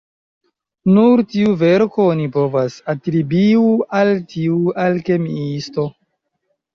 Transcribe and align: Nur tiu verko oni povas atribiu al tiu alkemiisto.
Nur 0.93 1.21
tiu 1.33 1.49
verko 1.63 2.07
oni 2.13 2.25
povas 2.37 2.77
atribiu 2.93 3.65
al 3.99 4.11
tiu 4.33 4.57
alkemiisto. 4.85 5.87